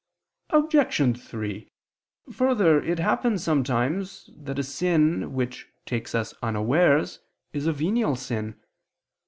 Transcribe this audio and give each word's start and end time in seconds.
Obj. 0.49 1.15
3: 1.23 1.69
Further, 2.31 2.81
it 2.81 2.97
happens 2.97 3.43
sometimes 3.43 4.31
that 4.35 4.57
a 4.57 4.63
sin 4.63 5.33
which 5.35 5.67
takes 5.85 6.15
us 6.15 6.33
unawares, 6.41 7.19
is 7.53 7.67
a 7.67 7.71
venial 7.71 8.15
sin. 8.15 8.55